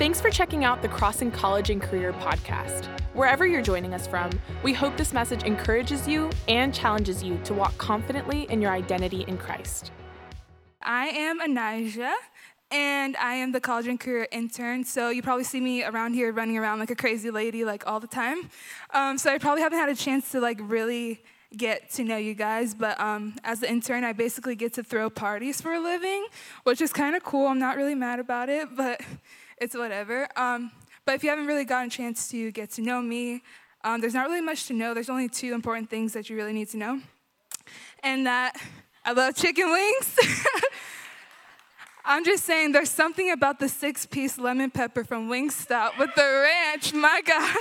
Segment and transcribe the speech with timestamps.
[0.00, 2.86] Thanks for checking out the Crossing College and Career podcast.
[3.12, 4.30] Wherever you're joining us from,
[4.62, 9.26] we hope this message encourages you and challenges you to walk confidently in your identity
[9.28, 9.92] in Christ.
[10.80, 12.14] I am Anija,
[12.70, 14.84] and I am the college and career intern.
[14.84, 18.00] So you probably see me around here running around like a crazy lady, like all
[18.00, 18.48] the time.
[18.94, 21.22] Um, so I probably haven't had a chance to like really
[21.54, 22.72] get to know you guys.
[22.72, 26.26] But um, as an intern, I basically get to throw parties for a living,
[26.62, 27.48] which is kind of cool.
[27.48, 29.02] I'm not really mad about it, but
[29.60, 30.26] it's whatever.
[30.36, 30.72] Um,
[31.04, 33.42] but if you haven't really gotten a chance to get to know me,
[33.84, 34.94] um, there's not really much to know.
[34.94, 37.00] There's only two important things that you really need to know,
[38.02, 38.60] and that
[39.04, 40.18] I love chicken wings.
[42.04, 46.22] I'm just saying, there's something about the six piece lemon pepper from Wingstop with the
[46.22, 46.92] ranch.
[46.92, 47.58] My God.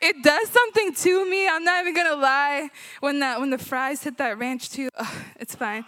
[0.00, 1.48] It does something to me.
[1.48, 2.70] I'm not even gonna lie.
[2.98, 4.88] When the, when the fries hit that ranch too,
[5.38, 5.84] it's fine.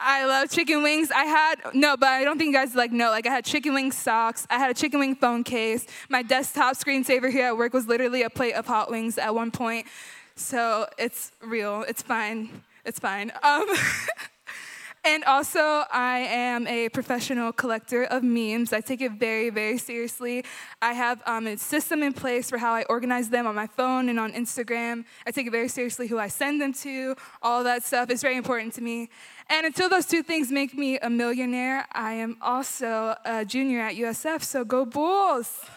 [0.00, 1.10] I love chicken wings.
[1.10, 3.10] I had, no, but I don't think you guys like know.
[3.10, 4.46] Like, I had chicken wing socks.
[4.48, 5.86] I had a chicken wing phone case.
[6.08, 9.50] My desktop screensaver here at work was literally a plate of hot wings at one
[9.50, 9.86] point.
[10.36, 11.84] So it's real.
[11.86, 12.62] It's fine.
[12.84, 13.30] It's fine.
[13.42, 13.66] Um,
[15.02, 18.74] And also, I am a professional collector of memes.
[18.74, 20.44] I take it very, very seriously.
[20.82, 24.10] I have um, a system in place for how I organize them on my phone
[24.10, 25.06] and on Instagram.
[25.26, 28.10] I take it very seriously who I send them to, all that stuff.
[28.10, 29.08] It's very important to me.
[29.48, 33.94] And until those two things make me a millionaire, I am also a junior at
[33.94, 35.64] USF, so go Bulls!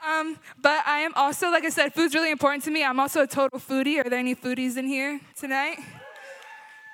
[0.00, 2.82] Um, but I am also, like I said, food's really important to me.
[2.82, 3.98] I'm also a total foodie.
[3.98, 5.80] Are there any foodies in here tonight?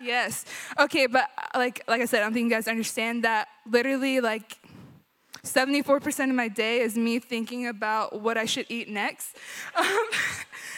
[0.00, 0.45] Yes.
[0.78, 4.20] Okay, but uh, like like I said, I don't think you guys understand that literally
[4.20, 4.59] like
[5.45, 9.37] 74% of my day is me thinking about what I should eat next.
[9.77, 10.06] Um,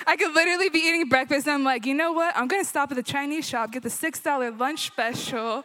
[0.06, 2.36] I could literally be eating breakfast and I'm like, you know what?
[2.36, 5.64] I'm gonna stop at the Chinese shop, get the $6 lunch special,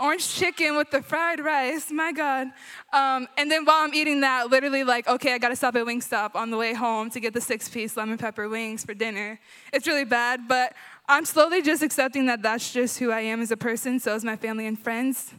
[0.00, 2.48] orange chicken with the fried rice, my God.
[2.92, 6.34] Um, and then while I'm eating that, literally like, okay, I gotta stop at Wingstop
[6.34, 9.38] on the way home to get the six piece lemon pepper wings for dinner.
[9.72, 10.74] It's really bad, but
[11.08, 14.24] I'm slowly just accepting that that's just who I am as a person, so is
[14.24, 15.34] my family and friends.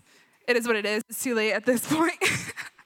[0.48, 1.04] It is what it is.
[1.10, 2.22] It's too late at this point.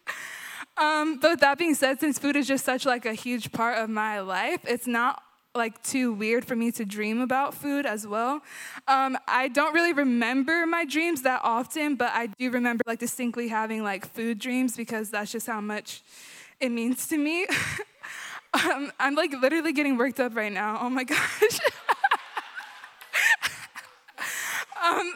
[0.77, 3.77] um, but with that being said, since food is just such like a huge part
[3.79, 5.23] of my life, it's not
[5.55, 8.41] like too weird for me to dream about food as well.
[8.87, 13.47] Um, I don't really remember my dreams that often, but I do remember like distinctly
[13.47, 16.03] having like food dreams because that's just how much
[16.59, 17.47] it means to me.
[18.53, 20.77] um, I'm like literally getting worked up right now.
[20.79, 21.59] Oh my gosh.
[24.83, 25.13] Um,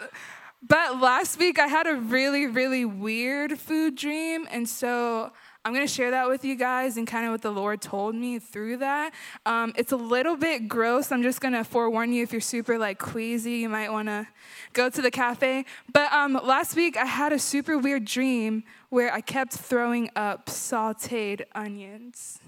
[0.62, 5.32] but last week I had a really, really weird food dream, and so
[5.64, 8.40] I'm gonna share that with you guys and kind of what the Lord told me
[8.40, 9.14] through that.
[9.46, 11.12] Um, it's a little bit gross.
[11.12, 14.28] I'm just gonna forewarn you if you're super like queasy, you might wanna
[14.74, 15.66] go to the cafe.
[15.92, 20.48] But um, last week I had a super weird dream where I kept throwing up
[20.48, 22.40] sauteed onions.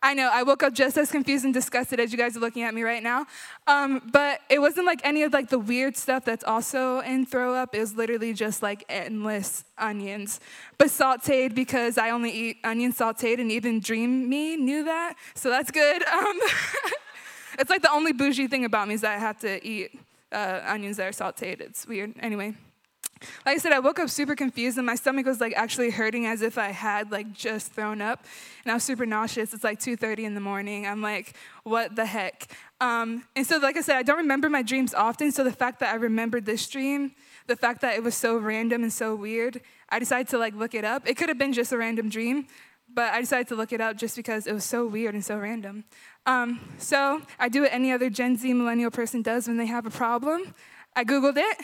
[0.00, 2.62] I know, I woke up just as confused and disgusted as you guys are looking
[2.62, 3.26] at me right now.
[3.66, 7.54] Um, but it wasn't like any of like the weird stuff that's also in throw
[7.54, 7.74] up.
[7.74, 10.38] It was literally just like endless onions.
[10.78, 15.14] But sauteed because I only eat onion sauteed and even Dream Me knew that.
[15.34, 16.02] So that's good.
[16.18, 16.40] Um,
[17.60, 19.98] it's like the only bougie thing about me is that I have to eat
[20.32, 21.60] uh, onions that are sauteed.
[21.60, 22.14] It's weird.
[22.20, 22.54] Anyway.
[23.46, 26.26] Like I said, I woke up super confused and my stomach was like actually hurting
[26.26, 28.24] as if I had like just thrown up.
[28.64, 29.52] And I was super nauseous.
[29.54, 30.86] It's like 2.30 in the morning.
[30.86, 31.34] I'm like,
[31.64, 32.48] what the heck?
[32.80, 35.32] Um, and so, like I said, I don't remember my dreams often.
[35.32, 37.12] So the fact that I remembered this dream,
[37.46, 40.74] the fact that it was so random and so weird, I decided to like look
[40.74, 41.08] it up.
[41.08, 42.46] It could have been just a random dream,
[42.92, 45.38] but I decided to look it up just because it was so weird and so
[45.38, 45.84] random.
[46.26, 49.86] Um, so I do what any other Gen Z millennial person does when they have
[49.86, 50.54] a problem.
[50.98, 51.58] I Googled it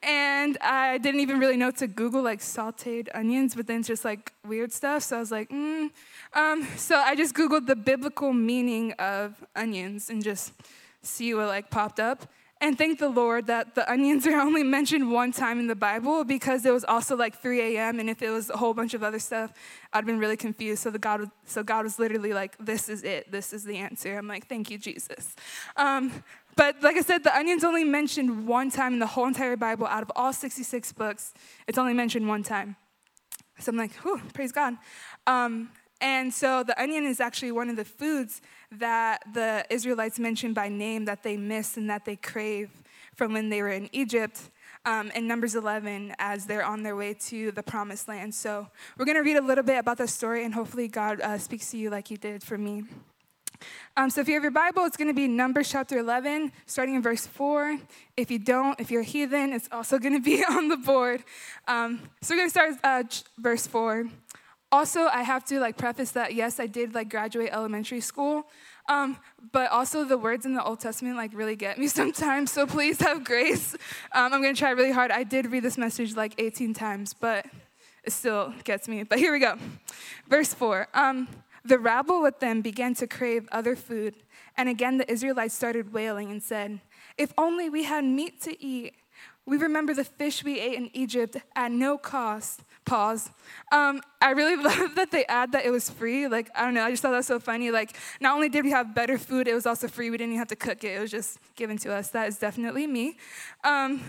[0.00, 4.04] and I didn't even really know to Google like sauteed onions, but then it's just
[4.04, 5.02] like weird stuff.
[5.02, 5.90] So I was like, mm.
[6.34, 10.52] Um, so I just Googled the biblical meaning of onions and just
[11.02, 12.28] see what like popped up.
[12.60, 16.24] And thank the Lord that the onions are only mentioned one time in the Bible
[16.24, 18.00] because it was also like 3 a.m.
[18.00, 19.52] And if it was a whole bunch of other stuff,
[19.92, 20.82] I'd been really confused.
[20.82, 23.30] So the God, so God was literally like, "This is it.
[23.30, 25.36] This is the answer." I'm like, "Thank you, Jesus."
[25.76, 26.24] Um,
[26.56, 29.86] but like I said, the onion's only mentioned one time in the whole entire Bible
[29.86, 31.34] out of all 66 books.
[31.68, 32.76] It's only mentioned one time.
[33.58, 34.76] So I'm like, whew, praise God.
[35.26, 35.70] Um,
[36.00, 40.68] and so the onion is actually one of the foods that the Israelites mentioned by
[40.68, 42.70] name that they miss and that they crave
[43.14, 44.50] from when they were in Egypt
[44.84, 48.34] um, in Numbers 11 as they're on their way to the promised land.
[48.34, 51.38] So we're going to read a little bit about the story and hopefully God uh,
[51.38, 52.84] speaks to you like he did for me.
[53.96, 56.96] Um, so if you have your Bible, it's going to be Numbers chapter 11, starting
[56.96, 57.78] in verse 4.
[58.16, 61.24] If you don't, if you're a heathen, it's also going to be on the board.
[61.66, 63.02] Um, so we're going to start uh,
[63.38, 64.06] verse 4.
[64.72, 68.48] Also, I have to like preface that yes, I did like graduate elementary school,
[68.88, 69.16] um,
[69.52, 72.50] but also the words in the Old Testament like really get me sometimes.
[72.50, 73.74] So please have grace.
[74.12, 75.10] Um, I'm going to try really hard.
[75.10, 77.46] I did read this message like 18 times, but
[78.02, 79.04] it still gets me.
[79.04, 79.56] But here we go.
[80.28, 80.88] Verse 4.
[80.94, 81.28] Um,
[81.64, 84.14] the rabble with them began to crave other food,
[84.56, 86.80] and again the Israelites started wailing and said,
[87.18, 88.94] If only we had meat to eat.
[89.46, 92.62] We remember the fish we ate in Egypt at no cost.
[92.84, 93.30] Pause.
[93.70, 96.26] Um, I really love that they add that it was free.
[96.26, 97.70] Like, I don't know, I just thought that was so funny.
[97.70, 100.10] Like, not only did we have better food, it was also free.
[100.10, 102.08] We didn't even have to cook it, it was just given to us.
[102.10, 103.18] That is definitely me.
[103.62, 104.02] Um,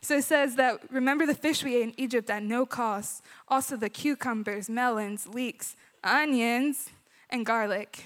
[0.00, 3.76] so it says that remember the fish we ate in Egypt at no cost, also
[3.76, 6.88] the cucumbers, melons, leeks, onions,
[7.28, 8.04] and garlic.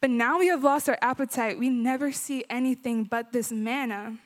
[0.00, 1.58] But now we have lost our appetite.
[1.58, 4.18] We never see anything but this manna.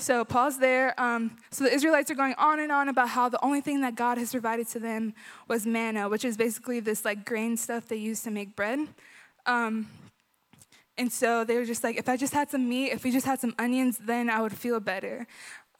[0.00, 0.98] So, pause there.
[0.98, 3.96] Um, so, the Israelites are going on and on about how the only thing that
[3.96, 5.12] God has provided to them
[5.48, 8.78] was manna, which is basically this like grain stuff they use to make bread.
[9.44, 9.88] Um,
[10.96, 13.26] and so they were just like, if I just had some meat, if we just
[13.26, 15.26] had some onions, then I would feel better.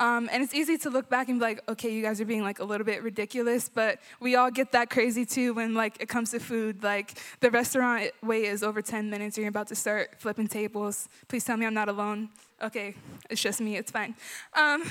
[0.00, 2.42] Um, and it's easy to look back and be like, okay, you guys are being
[2.42, 6.08] like a little bit ridiculous, but we all get that crazy too when like it
[6.08, 6.82] comes to food.
[6.82, 11.08] Like the restaurant wait is over 10 minutes, and you're about to start flipping tables.
[11.28, 12.30] Please tell me I'm not alone.
[12.62, 12.94] Okay,
[13.30, 14.16] it's just me, it's fine.
[14.54, 14.82] Um,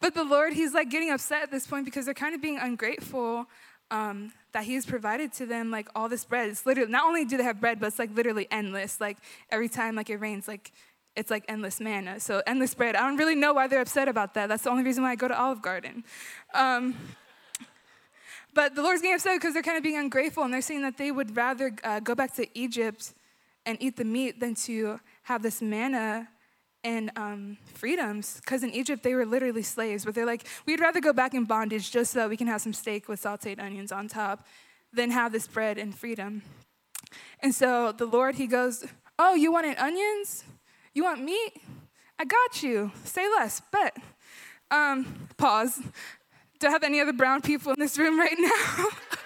[0.00, 2.58] but the Lord, He's like getting upset at this point because they're kind of being
[2.58, 3.46] ungrateful
[3.90, 6.48] um, that He's provided to them like all this bread.
[6.48, 9.00] It's literally not only do they have bread, but it's like literally endless.
[9.00, 9.18] Like
[9.50, 10.72] every time like it rains, like
[11.16, 12.20] it's like endless manna.
[12.20, 12.94] So endless bread.
[12.94, 14.48] I don't really know why they're upset about that.
[14.48, 16.04] That's the only reason why I go to Olive Garden.
[16.54, 16.94] Um,
[18.54, 20.98] but the Lord's getting upset because they're kind of being ungrateful and they're saying that
[20.98, 23.12] they would rather uh, go back to Egypt
[23.66, 26.28] and eat the meat than to have this manna
[26.86, 28.40] and um, freedoms.
[28.40, 30.04] Because in Egypt, they were literally slaves.
[30.04, 32.60] But they're like, we'd rather go back in bondage just so that we can have
[32.62, 34.46] some steak with sauteed onions on top
[34.92, 36.42] than have this bread and freedom.
[37.40, 38.84] And so the Lord, He goes,
[39.18, 40.44] Oh, you wanted onions?
[40.94, 41.52] You want meat?
[42.18, 42.92] I got you.
[43.04, 43.60] Say less.
[43.72, 43.94] but
[44.70, 45.80] Um, pause.
[46.60, 48.86] Do I have any other brown people in this room right now?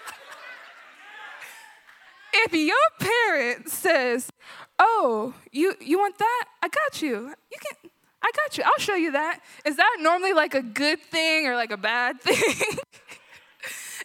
[2.47, 4.31] if your parent says,
[4.79, 6.45] "Oh, you you want that?
[6.63, 7.35] I got you.
[7.51, 7.91] You can.
[8.23, 8.65] I got you.
[8.65, 12.21] I'll show you that." Is that normally like a good thing or like a bad
[12.23, 12.79] thing?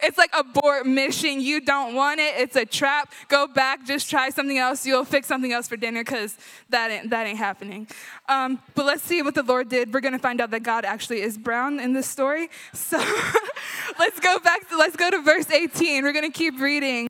[0.01, 1.41] It's like abort mission.
[1.41, 2.35] You don't want it.
[2.37, 3.13] It's a trap.
[3.27, 3.85] Go back.
[3.85, 4.85] Just try something else.
[4.85, 6.37] You'll fix something else for dinner because
[6.69, 7.87] that ain't, that ain't happening.
[8.27, 9.93] Um, but let's see what the Lord did.
[9.93, 12.49] We're to find out that God actually is brown in this story.
[12.73, 12.97] So
[13.99, 16.03] let's go back to, let's go to verse 18.
[16.03, 17.07] We're to keep reading.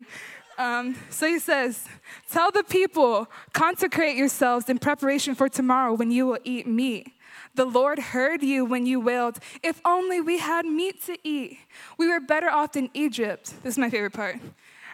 [0.57, 1.85] Um, so he says,
[2.31, 7.11] Tell the people, consecrate yourselves in preparation for tomorrow when you will eat meat.
[7.55, 11.59] The Lord heard you when you wailed, If only we had meat to eat.
[11.97, 13.53] We were better off in Egypt.
[13.63, 14.37] This is my favorite part.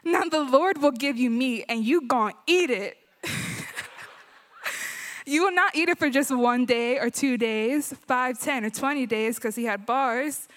[0.04, 2.98] Now the Lord will give you meat and you gonna eat it.
[5.26, 8.72] you will not eat it for just one day or two days, five, ten, or
[8.72, 10.48] 20 days, because he had bars,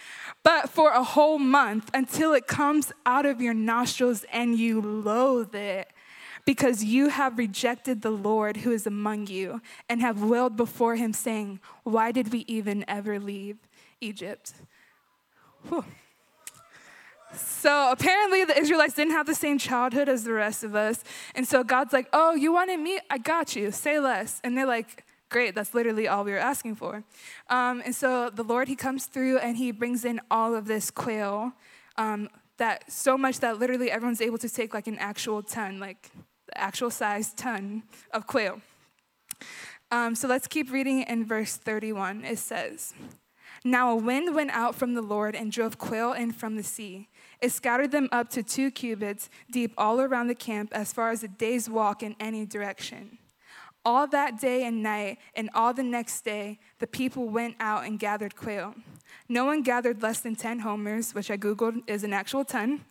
[0.44, 5.54] but for a whole month until it comes out of your nostrils and you loathe
[5.54, 5.88] it
[6.44, 11.14] because you have rejected the Lord who is among you and have wailed before him,
[11.14, 13.56] saying, Why did we even ever leave
[14.00, 14.52] Egypt?
[15.68, 15.84] Whew.
[17.34, 21.02] So apparently, the Israelites didn't have the same childhood as the rest of us.
[21.34, 23.00] And so God's like, Oh, you wanted me?
[23.08, 23.70] I got you.
[23.70, 24.40] Say less.
[24.44, 27.02] And they're like, Great, that's literally all we were asking for.
[27.50, 30.90] Um, and so the Lord, He comes through and He brings in all of this
[30.90, 31.52] quail.
[31.96, 32.28] Um,
[32.58, 36.10] that so much that literally everyone's able to take like an actual ton, like
[36.46, 38.60] the actual size ton of quail.
[39.90, 42.24] Um, so let's keep reading in verse 31.
[42.24, 42.94] It says,
[43.64, 47.08] Now a wind went out from the Lord and drove quail in from the sea.
[47.40, 51.22] It scattered them up to two cubits deep all around the camp, as far as
[51.22, 53.18] a day's walk in any direction.
[53.84, 57.98] All that day and night, and all the next day, the people went out and
[57.98, 58.74] gathered quail.
[59.28, 62.84] No one gathered less than 10 homers, which I Googled is an actual ton.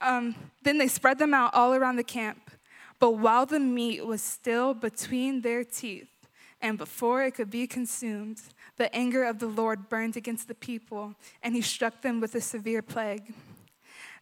[0.00, 2.50] Um, then they spread them out all around the camp.
[2.98, 6.08] But while the meat was still between their teeth,
[6.60, 8.40] and before it could be consumed,
[8.76, 12.40] the anger of the Lord burned against the people, and he struck them with a
[12.40, 13.32] severe plague.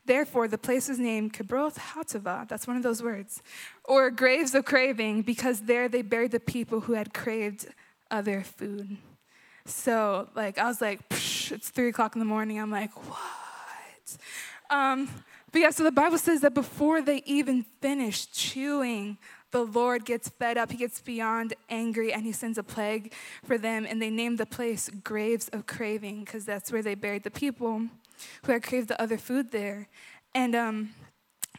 [0.06, 3.42] Therefore, the place was named Kibroth Hattaavah, that's one of those words,
[3.84, 7.66] or graves of craving, because there they buried the people who had craved
[8.10, 8.96] other food.
[9.64, 12.60] So, like, I was like, it's three o'clock in the morning.
[12.60, 14.16] I'm like, what?
[14.70, 15.08] Um,
[15.50, 19.18] but yeah, so the Bible says that before they even finish chewing,
[19.50, 20.70] the Lord gets fed up.
[20.70, 23.12] He gets beyond angry and he sends a plague
[23.44, 23.86] for them.
[23.88, 27.82] And they name the place Graves of Craving because that's where they buried the people
[28.44, 29.88] who had craved the other food there.
[30.34, 30.90] And um,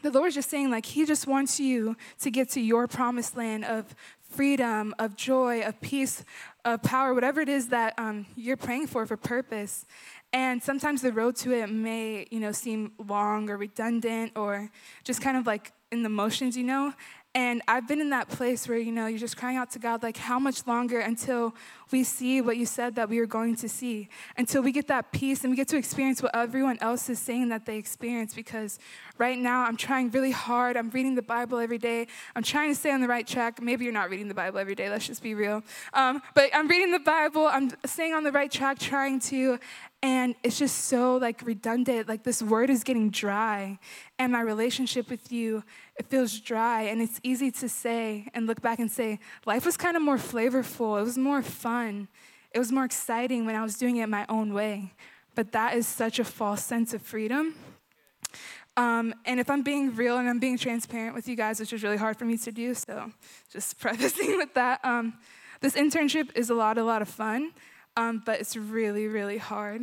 [0.02, 3.64] the Lord's just saying, like, He just wants you to get to your promised land
[3.64, 6.22] of freedom, of joy, of peace,
[6.64, 9.86] of power, whatever it is that um, you're praying for for purpose.
[10.32, 14.70] And sometimes the road to it may, you know, seem long or redundant or
[15.02, 16.92] just kind of like in the motions, you know.
[17.34, 20.02] And I've been in that place where, you know, you're just crying out to God,
[20.02, 21.54] like, how much longer until
[21.92, 24.08] we see what you said that we are going to see?
[24.36, 27.50] Until we get that peace and we get to experience what everyone else is saying
[27.50, 28.34] that they experience.
[28.34, 28.78] Because
[29.18, 30.76] right now, I'm trying really hard.
[30.76, 32.06] I'm reading the Bible every day.
[32.34, 33.60] I'm trying to stay on the right track.
[33.60, 35.62] Maybe you're not reading the Bible every day, let's just be real.
[35.92, 37.46] Um, but I'm reading the Bible.
[37.46, 39.58] I'm staying on the right track, trying to.
[40.02, 42.08] And it's just so like redundant.
[42.08, 43.78] Like this word is getting dry.
[44.18, 45.64] And my relationship with you,
[45.96, 46.82] it feels dry.
[46.82, 50.18] And it's easy to say and look back and say, life was kind of more
[50.18, 51.00] flavorful.
[51.00, 52.08] It was more fun.
[52.52, 54.92] It was more exciting when I was doing it my own way.
[55.34, 57.54] But that is such a false sense of freedom.
[58.78, 61.82] Um, and if I'm being real and I'm being transparent with you guys, which is
[61.82, 63.12] really hard for me to do, so
[63.52, 65.14] just prefacing with that, um,
[65.60, 67.52] this internship is a lot, a lot of fun
[67.98, 69.82] um, but it's really, really hard.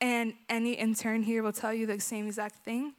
[0.00, 2.94] And any intern here will tell you the same exact thing.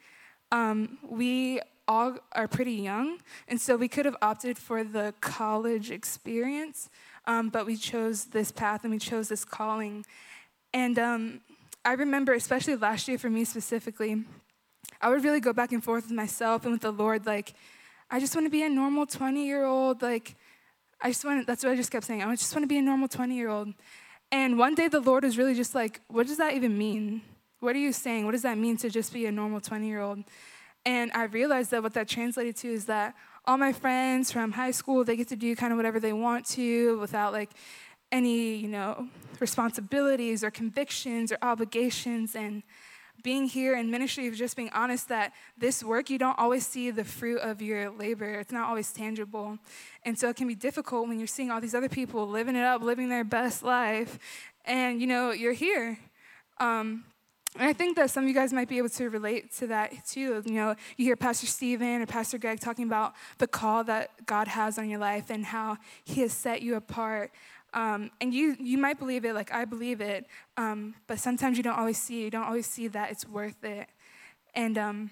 [0.52, 5.92] Um, we all are pretty young, and so we could have opted for the college
[5.92, 6.90] experience,
[7.26, 10.06] um, but we chose this path and we chose this calling.
[10.74, 11.42] And um,
[11.84, 14.24] I remember, especially last year for me specifically,
[15.02, 17.54] I would really go back and forth with myself and with the Lord, like,
[18.10, 20.02] I just want to be a normal 20 year old.
[20.02, 20.36] Like,
[21.02, 22.24] I just want, that's what I just kept saying.
[22.24, 23.74] I just want to be a normal 20 year old.
[24.32, 27.22] And one day the Lord was really just like, what does that even mean?
[27.60, 28.26] What are you saying?
[28.26, 30.24] What does that mean to just be a normal 20 year old?
[30.86, 33.16] And I realized that what that translated to is that
[33.46, 36.46] all my friends from high school, they get to do kind of whatever they want
[36.48, 37.52] to without like
[38.12, 39.08] any, you know,
[39.40, 42.36] responsibilities or convictions or obligations.
[42.36, 42.64] And
[43.26, 46.92] being here in ministry of just being honest that this work, you don't always see
[46.92, 48.36] the fruit of your labor.
[48.36, 49.58] It's not always tangible.
[50.04, 52.64] And so it can be difficult when you're seeing all these other people living it
[52.64, 54.20] up, living their best life,
[54.64, 55.98] and you know, you're here.
[56.60, 57.04] Um,
[57.58, 60.06] and I think that some of you guys might be able to relate to that
[60.06, 60.44] too.
[60.46, 64.50] You know, you hear Pastor Stephen or Pastor Greg talking about the call that God
[64.50, 67.32] has on your life and how He has set you apart.
[67.76, 71.64] Um, and you, you might believe it like I believe it, um, but sometimes you
[71.64, 73.88] don't always see You don't always see that it's worth it.
[74.56, 75.12] And um,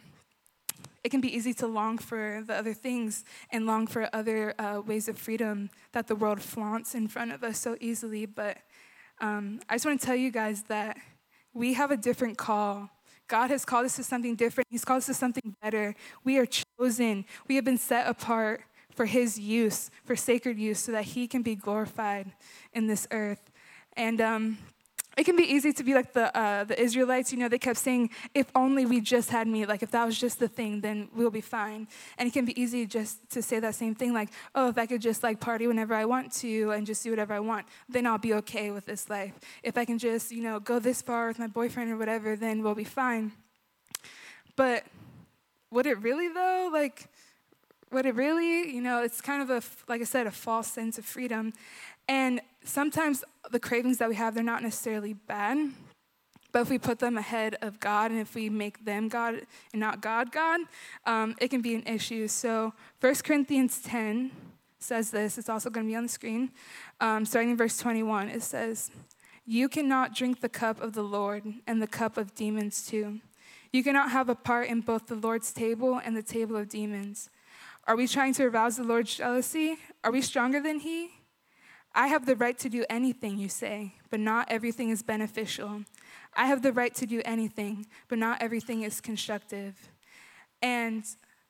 [1.04, 4.82] it can be easy to long for the other things and long for other uh,
[4.82, 8.26] ways of freedom that the world flaunts in front of us so easily.
[8.26, 8.60] But
[9.20, 10.98] um, I just want to tell you guys that
[11.54, 12.90] we have a different call.
[13.28, 14.68] God has called us to something different.
[14.70, 15.96] He's called us to something better.
[16.24, 16.48] We are
[16.80, 17.26] chosen.
[17.50, 18.64] We have been set apart
[18.96, 22.32] for his use, for sacred use, so that he can be glorified
[22.74, 23.52] in this earth.
[23.96, 24.58] And um,
[25.16, 27.78] it can be easy to be like the, uh, the Israelites, you know, they kept
[27.78, 31.08] saying, if only we just had meat, like if that was just the thing, then
[31.16, 31.88] we'll be fine.
[32.18, 34.88] And it can be easy just to say that same thing, like, oh, if I
[34.88, 38.08] could just like party whenever I want to and just do whatever I want, then
[38.08, 39.34] I'll be okay with this life.
[39.62, 42.64] If I can just, you know, go this far with my boyfriend or whatever, then
[42.64, 43.34] we'll be fine.
[44.56, 44.84] But
[45.70, 46.70] would it really though?
[46.74, 47.08] Like,
[47.94, 48.74] would it really?
[48.74, 51.54] You know, it's kind of a, like I said, a false sense of freedom.
[52.08, 55.72] And sometimes the cravings that we have, they're not necessarily bad.
[56.52, 59.80] But if we put them ahead of God and if we make them God and
[59.80, 60.62] not God God,
[61.06, 62.28] um, it can be an issue.
[62.28, 64.32] So 1 Corinthians 10
[64.80, 65.38] says this.
[65.38, 66.52] It's also going to be on the screen.
[67.00, 68.92] Um, starting in verse 21, it says,
[69.46, 73.20] You cannot drink the cup of the Lord and the cup of demons too.
[73.72, 77.32] You cannot have a part in both the Lord's table and the table of demons.
[77.86, 79.78] Are we trying to arouse the Lord's jealousy?
[80.04, 81.10] Are we stronger than He?
[81.94, 85.84] I have the right to do anything, you say, but not everything is beneficial.
[86.36, 89.90] I have the right to do anything, but not everything is constructive.
[90.62, 91.04] And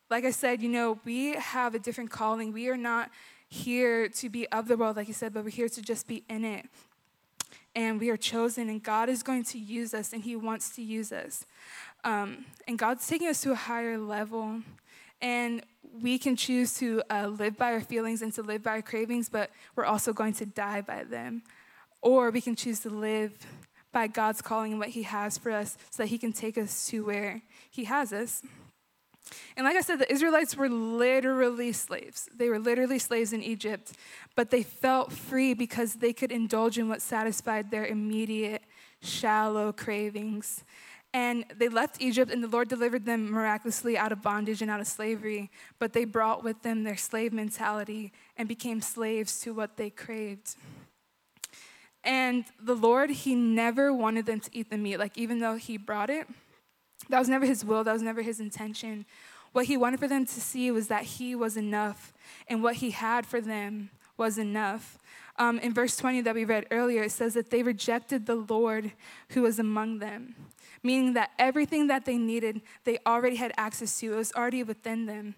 [0.10, 2.52] like I said, you know, we have a different calling.
[2.52, 3.10] We are not
[3.48, 6.24] here to be of the world, like you said, but we're here to just be
[6.30, 6.66] in it.
[7.76, 10.82] And we are chosen, and God is going to use us, and He wants to
[10.82, 11.46] use us.
[12.04, 14.62] Um, and God's taking us to a higher level.
[15.22, 15.64] And
[16.02, 19.30] we can choose to uh, live by our feelings and to live by our cravings,
[19.30, 21.44] but we're also going to die by them.
[22.02, 23.38] Or we can choose to live
[23.92, 26.88] by God's calling and what He has for us so that He can take us
[26.88, 28.42] to where He has us.
[29.56, 32.28] And like I said, the Israelites were literally slaves.
[32.36, 33.94] They were literally slaves in Egypt,
[34.36, 38.64] but they felt free because they could indulge in what satisfied their immediate,
[39.02, 40.64] shallow cravings.
[41.14, 44.80] And they left Egypt, and the Lord delivered them miraculously out of bondage and out
[44.80, 45.52] of slavery.
[45.78, 50.56] But they brought with them their slave mentality and became slaves to what they craved.
[52.04, 54.98] And the Lord, He never wanted them to eat the meat.
[54.98, 56.28] Like, even though He brought it,
[57.10, 59.06] that was never His will, that was never His intention.
[59.52, 62.12] What He wanted for them to see was that He was enough,
[62.48, 64.98] and what He had for them was enough.
[65.38, 68.94] Um, in verse 20 that we read earlier, it says that they rejected the Lord
[69.30, 70.36] who was among them
[70.84, 74.14] meaning that everything that they needed, they already had access to.
[74.14, 75.36] It was already within them.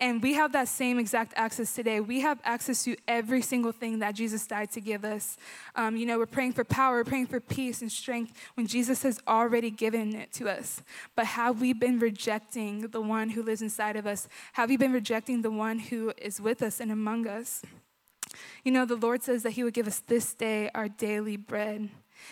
[0.00, 1.98] And we have that same exact access today.
[1.98, 5.36] We have access to every single thing that Jesus died to give us.
[5.74, 9.02] Um, you know, we're praying for power, we're praying for peace and strength when Jesus
[9.02, 10.82] has already given it to us.
[11.16, 14.28] But have we been rejecting the one who lives inside of us?
[14.52, 17.62] Have we been rejecting the one who is with us and among us?
[18.62, 21.88] You know, the Lord says that He would give us this day our daily bread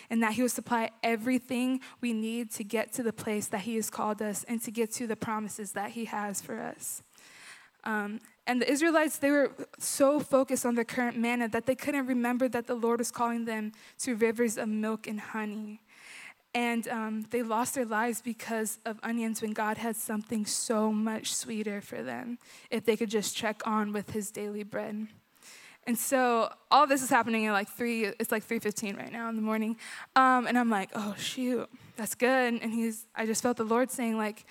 [0.09, 3.75] and that He will supply everything we need to get to the place that He
[3.75, 7.03] has called us and to get to the promises that He has for us.
[7.83, 12.05] Um, and the Israelites, they were so focused on their current manna that they couldn't
[12.05, 15.81] remember that the Lord was calling them to rivers of milk and honey.
[16.53, 21.33] And um, they lost their lives because of onions when God had something so much
[21.33, 22.39] sweeter for them
[22.71, 25.07] if they could just check on with His daily bread.
[25.87, 29.37] And so all this is happening at like three, it's like 3.15 right now in
[29.37, 29.77] the morning.
[30.17, 32.61] Um, and I'm like, oh shoot, that's good.
[32.61, 34.45] And he's, I just felt the Lord saying like,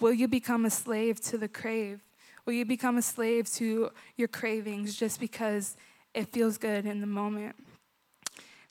[0.00, 2.00] will you become a slave to the crave?
[2.44, 5.76] Will you become a slave to your cravings just because
[6.12, 7.54] it feels good in the moment?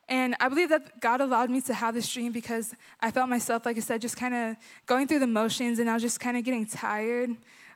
[0.10, 3.66] And I believe that God allowed me to have this dream because I felt myself,
[3.66, 4.58] like I said, just kind of
[4.88, 7.30] going through the motions and I was just kind of getting tired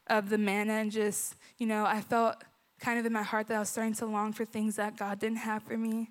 [0.07, 2.43] of the manna and just, you know, I felt
[2.79, 5.19] kind of in my heart that I was starting to long for things that God
[5.19, 6.09] didn't have for me.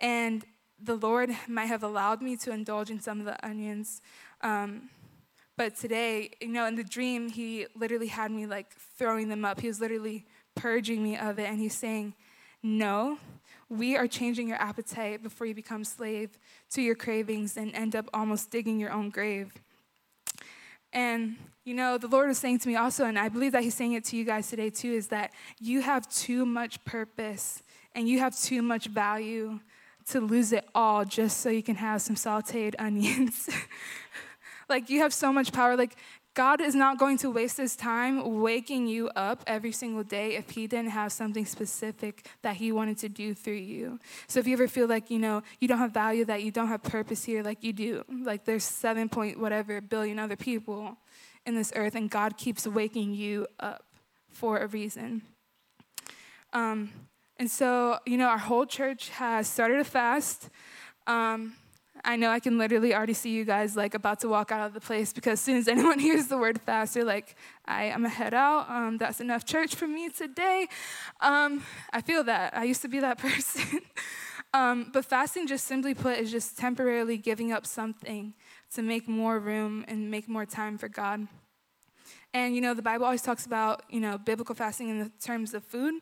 [0.00, 0.44] And
[0.82, 4.00] the Lord might have allowed me to indulge in some of the onions.
[4.40, 4.90] Um,
[5.56, 9.60] but today, you know, in the dream, he literally had me like throwing them up.
[9.60, 11.44] He was literally purging me of it.
[11.44, 12.14] And he's saying,
[12.62, 13.18] No,
[13.68, 16.38] we are changing your appetite before you become slave
[16.70, 19.52] to your cravings and end up almost digging your own grave.
[20.92, 23.74] And, you know, the Lord was saying to me also, and I believe that He's
[23.74, 27.62] saying it to you guys today too, is that you have too much purpose
[27.94, 29.60] and you have too much value
[30.06, 33.48] to lose it all just so you can have some sauteed onions.
[34.68, 35.76] like, you have so much power.
[35.76, 35.96] Like,
[36.34, 40.50] God is not going to waste his time waking you up every single day if
[40.50, 43.98] he didn't have something specific that he wanted to do through you.
[44.28, 46.68] So if you ever feel like, you know, you don't have value, that you don't
[46.68, 50.96] have purpose here, like you do, like there's seven point whatever billion other people
[51.46, 53.84] in this earth, and God keeps waking you up
[54.30, 55.22] for a reason.
[56.52, 56.90] Um,
[57.38, 60.48] and so, you know, our whole church has started a fast.
[61.06, 61.54] Um,
[62.04, 64.74] I know I can literally already see you guys like about to walk out of
[64.74, 67.36] the place because as soon as anyone hears the word fast, they're like,
[67.66, 68.68] I am a head out.
[68.70, 70.68] Um, that's enough church for me today.
[71.20, 72.56] Um, I feel that.
[72.56, 73.80] I used to be that person.
[74.54, 78.34] um, but fasting, just simply put, is just temporarily giving up something
[78.74, 81.26] to make more room and make more time for God.
[82.32, 85.52] And you know, the Bible always talks about you know biblical fasting in the terms
[85.54, 85.94] of food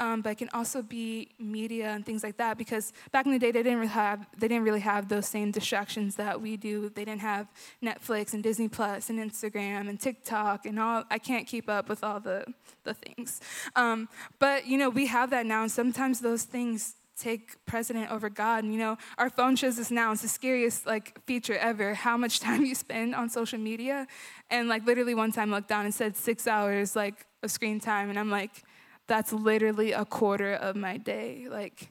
[0.00, 3.38] um, but it can also be media and things like that because back in the
[3.38, 6.88] day they didn't really have they didn't really have those same distractions that we do.
[6.90, 7.48] They didn't have
[7.82, 11.04] Netflix and Disney Plus and Instagram and TikTok and all.
[11.10, 12.46] I can't keep up with all the
[12.84, 13.40] the things,
[13.76, 14.08] um,
[14.38, 18.64] but you know we have that now, and sometimes those things take precedent over God.
[18.64, 22.16] And, you know, our phone shows us now, it's the scariest like feature ever, how
[22.16, 24.06] much time you spend on social media.
[24.50, 27.80] And like literally one time I looked down and said six hours like of screen
[27.80, 28.10] time.
[28.10, 28.62] And I'm like,
[29.08, 31.88] that's literally a quarter of my day, like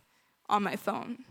[0.47, 1.25] on my phone.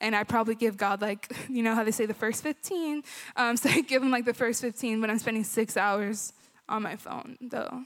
[0.00, 3.02] And I probably give God, like, you know how they say the first 15?
[3.36, 6.32] Um, so I give him like the first 15, but I'm spending six hours
[6.68, 7.84] on my phone, though.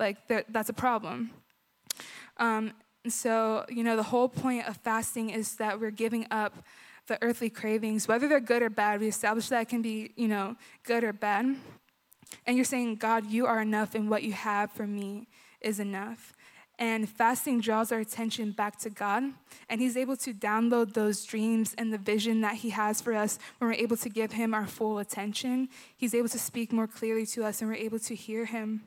[0.00, 1.30] Like, that's a problem.
[2.38, 2.72] Um,
[3.08, 6.54] so, you know, the whole point of fasting is that we're giving up
[7.06, 9.00] the earthly cravings, whether they're good or bad.
[9.00, 11.56] We establish that can be, you know, good or bad.
[12.46, 15.28] And you're saying, God, you are enough, and what you have for me
[15.60, 16.34] is enough.
[16.78, 19.22] And fasting draws our attention back to God,
[19.70, 23.38] and He's able to download those dreams and the vision that He has for us
[23.58, 25.68] when we're able to give Him our full attention.
[25.96, 28.82] He's able to speak more clearly to us, and we're able to hear Him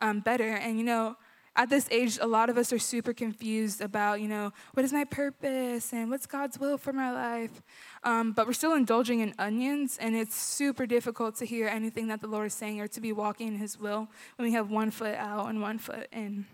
[0.00, 0.54] um, better.
[0.54, 1.16] And you know,
[1.56, 4.92] at this age, a lot of us are super confused about, you know, what is
[4.92, 7.62] my purpose and what's God's will for my life.
[8.04, 12.20] Um, but we're still indulging in onions, and it's super difficult to hear anything that
[12.20, 14.90] the Lord is saying or to be walking in His will when we have one
[14.90, 16.46] foot out and one foot in.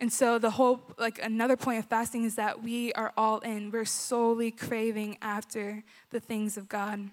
[0.00, 3.70] And so the whole, like another point of fasting is that we are all in.
[3.70, 7.10] We're solely craving after the things of God.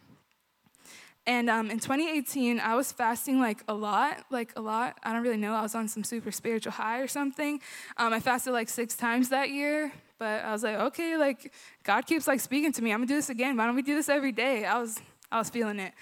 [1.26, 4.98] And um, in 2018, I was fasting like a lot, like a lot.
[5.04, 5.54] I don't really know.
[5.54, 7.62] I was on some super spiritual high or something.
[7.98, 12.08] Um, I fasted like six times that year, but I was like, okay, like God
[12.08, 12.92] keeps like speaking to me.
[12.92, 13.58] I'm gonna do this again.
[13.58, 14.66] Why don't we do this every day?
[14.66, 15.00] I was,
[15.32, 15.94] I was feeling it.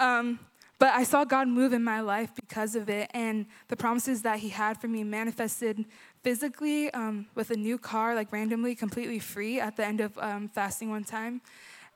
[0.00, 0.40] Um,
[0.82, 4.40] but I saw God move in my life because of it, and the promises that
[4.40, 5.84] He had for me manifested
[6.24, 10.48] physically um, with a new car, like randomly, completely free at the end of um,
[10.48, 11.40] fasting one time.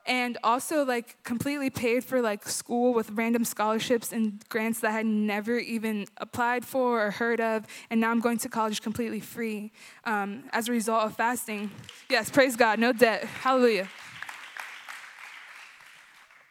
[0.05, 4.93] And also, like, completely paid for like school with random scholarships and grants that I
[4.93, 7.65] had never even applied for or heard of.
[7.89, 9.73] And now I'm going to college completely free
[10.05, 11.71] um, as a result of fasting.
[12.09, 13.25] Yes, praise God, no debt.
[13.25, 13.89] Hallelujah.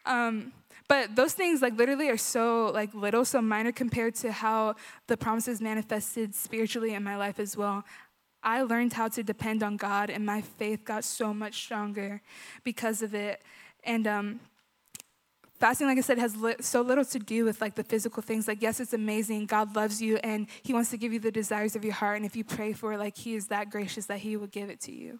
[0.04, 0.52] Um,
[0.88, 4.76] but those things like literally are so like little, so minor compared to how
[5.08, 7.84] the promises manifested spiritually in my life as well.
[8.42, 12.22] I learned how to depend on God, and my faith got so much stronger
[12.62, 13.42] because of it.
[13.82, 14.40] And um,
[15.58, 18.46] fasting, like I said, has li- so little to do with like the physical things.
[18.46, 19.46] Like, yes, it's amazing.
[19.46, 22.18] God loves you, and He wants to give you the desires of your heart.
[22.18, 24.70] And if you pray for it, like He is that gracious that He will give
[24.70, 25.18] it to you.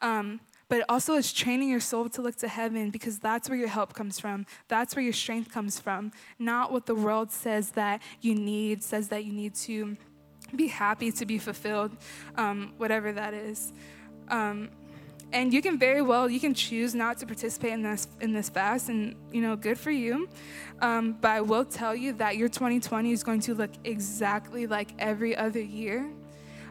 [0.00, 0.40] Um,
[0.72, 3.92] but also it's training your soul to look to heaven because that's where your help
[3.92, 4.46] comes from.
[4.68, 6.12] That's where your strength comes from.
[6.38, 9.98] Not what the world says that you need, says that you need to
[10.56, 11.94] be happy to be fulfilled,
[12.36, 13.74] um, whatever that is.
[14.28, 14.70] Um,
[15.30, 18.48] and you can very well you can choose not to participate in this in this
[18.48, 20.28] fast and you know good for you
[20.80, 24.90] um, but i will tell you that your 2020 is going to look exactly like
[24.98, 26.10] every other year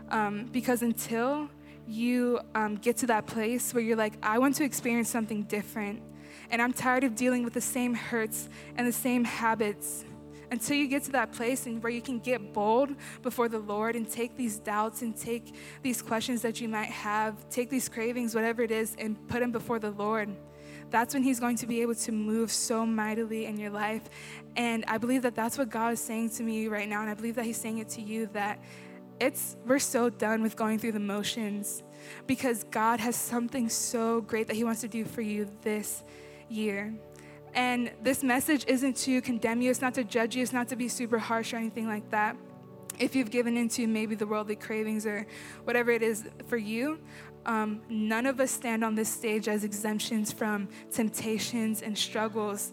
[0.10, 1.50] um, because until
[1.88, 6.02] you um, get to that place where you're like, I want to experience something different.
[6.50, 10.06] And I'm tired of dealing with the same hurts and the same habits.
[10.52, 13.96] Until you get to that place and where you can get bold before the Lord
[13.96, 18.36] and take these doubts and take these questions that you might have, take these cravings,
[18.36, 20.30] whatever it is, and put them before the Lord.
[20.90, 24.04] That's when He's going to be able to move so mightily in your life.
[24.58, 27.00] And I believe that that's what God is saying to me right now.
[27.00, 28.60] And I believe that He's saying it to you that
[29.22, 31.84] it's we're so done with going through the motions
[32.26, 36.04] because God has something so great that he wants to do for you this
[36.50, 36.94] year.
[37.54, 40.76] And this message isn't to condemn you, it's not to judge you, it's not to
[40.76, 42.36] be super harsh or anything like that.
[42.98, 45.28] If you've given into maybe the worldly cravings or
[45.66, 47.00] whatever it is for you,
[47.46, 52.72] um, none of us stand on this stage as exemptions from temptations and struggles.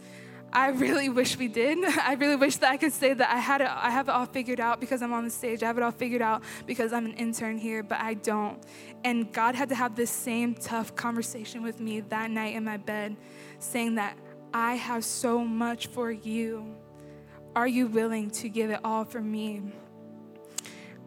[0.53, 1.79] I really wish we did.
[1.85, 4.27] I really wish that I could say that I had it, I have it all
[4.27, 5.63] figured out because I'm on the stage.
[5.63, 8.63] I have it all figured out because I'm an intern here, but I don't.
[9.05, 12.79] And God had to have this same tough conversation with me that night in my
[12.79, 13.17] bed,
[13.59, 14.17] saying that
[14.55, 16.75] I have so much for you.
[17.55, 19.63] Are you willing to give it all for me?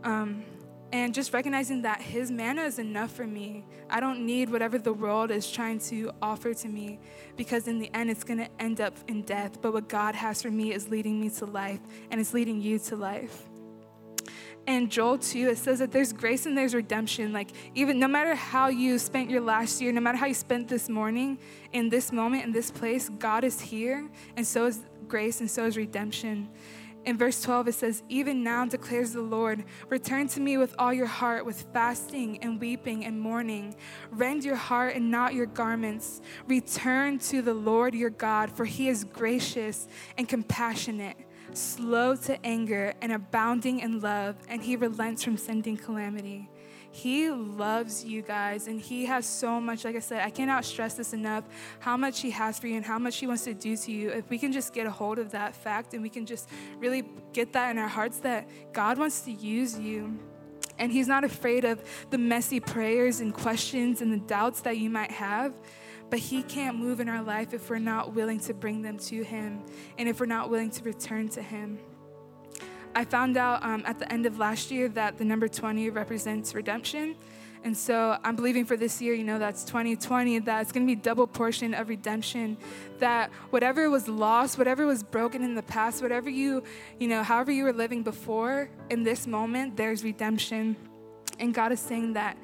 [0.04, 0.43] Um,
[0.91, 3.65] and just recognizing that his manna is enough for me.
[3.89, 6.99] I don't need whatever the world is trying to offer to me
[7.38, 9.62] because in the end it's going to end up in death.
[9.62, 12.77] But what God has for me is leading me to life and it's leading you
[12.80, 13.47] to life.
[14.67, 17.34] And Joel 2, it says that there's grace and there's redemption.
[17.34, 20.67] Like, even no matter how you spent your last year, no matter how you spent
[20.67, 21.39] this morning,
[21.73, 25.65] in this moment, in this place, God is here, and so is grace, and so
[25.65, 26.47] is redemption.
[27.04, 30.94] In verse 12, it says, Even now declares the Lord, return to me with all
[30.94, 33.76] your heart, with fasting and weeping and mourning.
[34.12, 36.22] Rend your heart and not your garments.
[36.48, 41.18] Return to the Lord your God, for he is gracious and compassionate,
[41.54, 46.51] slow to anger and abounding in love, and he relents from sending calamity.
[46.91, 49.86] He loves you guys, and He has so much.
[49.86, 51.45] Like I said, I cannot stress this enough
[51.80, 54.10] how much He has for you and how much He wants to do to you.
[54.10, 56.49] If we can just get a hold of that fact and we can just
[56.80, 60.19] really get that in our hearts that God wants to use you.
[60.77, 64.89] And He's not afraid of the messy prayers and questions and the doubts that you
[64.89, 65.54] might have.
[66.10, 69.23] But He can't move in our life if we're not willing to bring them to
[69.23, 69.63] Him
[69.97, 71.80] and if we're not willing to return to Him.
[72.93, 76.54] I found out um, at the end of last year that the number 20 represents
[76.54, 77.15] redemption.
[77.63, 80.91] And so I'm believing for this year, you know, that's 2020, that it's going to
[80.91, 82.58] be double portion of redemption.
[82.99, 86.63] That whatever was lost, whatever was broken in the past, whatever you,
[86.99, 90.75] you know, however you were living before, in this moment, there's redemption.
[91.39, 92.36] And God is saying that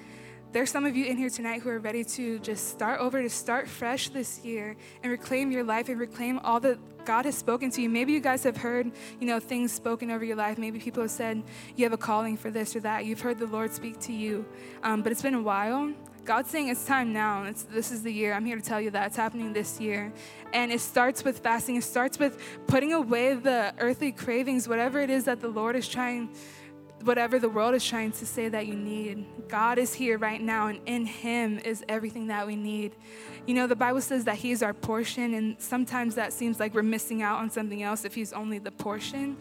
[0.53, 3.29] there's some of you in here tonight who are ready to just start over, to
[3.29, 7.69] start fresh this year and reclaim your life and reclaim all that God has spoken
[7.71, 7.89] to you.
[7.89, 10.57] Maybe you guys have heard, you know, things spoken over your life.
[10.57, 11.43] Maybe people have said
[11.75, 13.05] you have a calling for this or that.
[13.05, 14.45] You've heard the Lord speak to you,
[14.83, 15.93] um, but it's been a while.
[16.23, 17.43] God's saying it's time now.
[17.43, 18.33] It's, this is the year.
[18.33, 20.11] I'm here to tell you that it's happening this year.
[20.51, 21.77] And it starts with fasting.
[21.77, 25.87] It starts with putting away the earthly cravings, whatever it is that the Lord is
[25.87, 26.29] trying
[27.03, 29.25] whatever the world is trying to say that you need.
[29.47, 32.95] God is here right now, and in Him is everything that we need.
[33.45, 36.73] You know, the Bible says that He is our portion, and sometimes that seems like
[36.73, 39.37] we're missing out on something else if He's only the portion.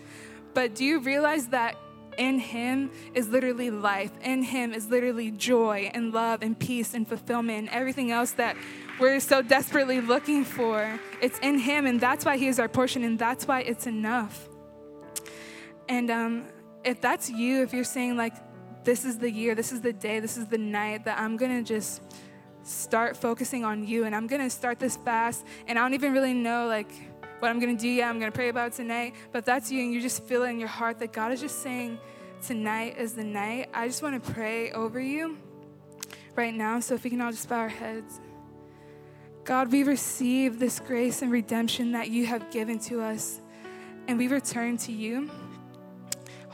[0.55, 1.77] But do you realize that
[2.19, 4.13] in Him is literally life?
[4.23, 8.57] In Him is literally joy and love and peace and fulfillment and everything else that
[9.01, 10.99] we're so desperately looking for.
[11.21, 14.49] It's in Him, and that's why He is our portion, and that's why it's enough.
[15.89, 16.47] And um,
[16.87, 18.35] if that's you, if you're saying, like,
[18.85, 21.63] this is the year, this is the day, this is the night that I'm gonna
[21.63, 22.01] just
[22.63, 26.33] start focusing on you and I'm gonna start this fast, and I don't even really
[26.33, 26.91] know, like,
[27.41, 30.01] what I'm gonna do yet, I'm gonna pray about tonight, but that's you and you
[30.01, 31.99] just feel it in your heart that God is just saying,
[32.47, 33.69] tonight is the night.
[33.75, 35.37] I just wanna pray over you
[36.37, 36.79] right now.
[36.81, 38.21] So if we can all just bow our heads.
[39.45, 43.41] God, we receive this grace and redemption that you have given to us,
[44.07, 45.31] and we return to you.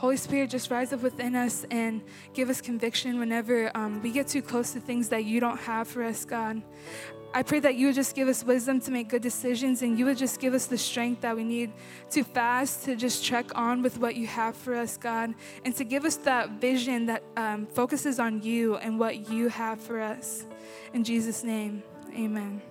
[0.03, 2.01] Holy Spirit, just rise up within us and
[2.33, 5.87] give us conviction whenever um, we get too close to things that you don't have
[5.87, 6.61] for us, God.
[7.33, 10.03] I pray that you would just give us wisdom to make good decisions and you
[10.03, 11.71] would just give us the strength that we need
[12.09, 15.85] to fast, to just check on with what you have for us, God, and to
[15.85, 20.45] give us that vision that um, focuses on you and what you have for us.
[20.93, 21.81] In Jesus' name,
[22.13, 22.61] amen.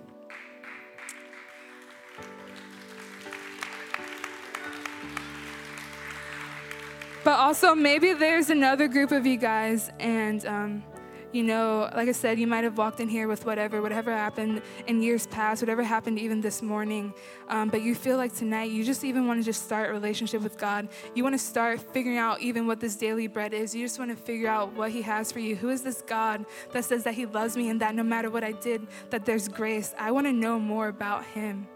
[7.23, 10.83] But also, maybe there's another group of you guys, and um,
[11.31, 14.61] you know, like I said, you might have walked in here with whatever, whatever happened
[14.87, 17.11] in years past, whatever happened even this morning.
[17.47, 20.43] Um, but you feel like tonight you just even want to just start a relationship
[20.43, 20.89] with God.
[21.15, 23.73] You want to start figuring out even what this daily bread is.
[23.73, 25.55] You just want to figure out what He has for you.
[25.55, 28.43] Who is this God that says that He loves me and that no matter what
[28.43, 29.95] I did, that there's grace?
[29.97, 31.67] I want to know more about Him.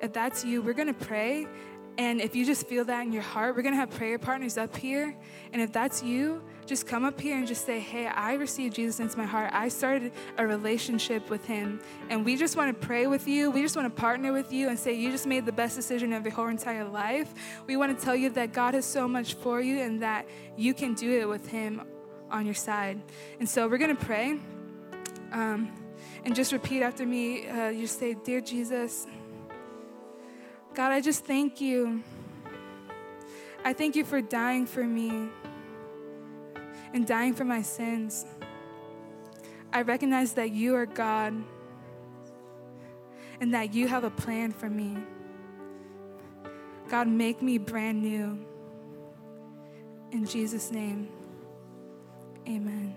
[0.00, 1.46] If that's you, we're going to pray.
[1.98, 4.58] And if you just feel that in your heart, we're going to have prayer partners
[4.58, 5.16] up here.
[5.52, 9.00] And if that's you, just come up here and just say, Hey, I received Jesus
[9.00, 9.50] into my heart.
[9.52, 11.80] I started a relationship with him.
[12.10, 13.50] And we just want to pray with you.
[13.50, 16.12] We just want to partner with you and say, You just made the best decision
[16.12, 17.32] of your whole entire life.
[17.66, 20.74] We want to tell you that God has so much for you and that you
[20.74, 21.82] can do it with him
[22.30, 23.00] on your side.
[23.40, 24.38] And so we're going to pray.
[25.32, 25.72] Um,
[26.24, 27.48] and just repeat after me.
[27.48, 29.06] Uh, you say, Dear Jesus,
[30.76, 32.02] God, I just thank you.
[33.64, 35.30] I thank you for dying for me
[36.92, 38.26] and dying for my sins.
[39.72, 41.32] I recognize that you are God
[43.40, 44.98] and that you have a plan for me.
[46.90, 48.38] God, make me brand new.
[50.12, 51.08] In Jesus' name,
[52.46, 52.94] amen.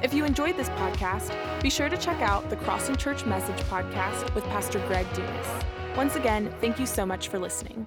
[0.00, 4.32] If you enjoyed this podcast, be sure to check out the Crossing Church Message podcast
[4.32, 5.64] with Pastor Greg Dumas.
[5.96, 7.84] Once again, thank you so much for listening.